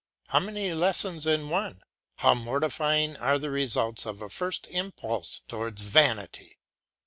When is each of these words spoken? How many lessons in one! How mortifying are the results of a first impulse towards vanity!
How 0.29 0.39
many 0.39 0.73
lessons 0.73 1.27
in 1.27 1.49
one! 1.51 1.83
How 2.15 2.33
mortifying 2.33 3.15
are 3.17 3.37
the 3.37 3.51
results 3.51 4.07
of 4.07 4.19
a 4.23 4.31
first 4.31 4.65
impulse 4.71 5.41
towards 5.47 5.79
vanity! 5.83 6.57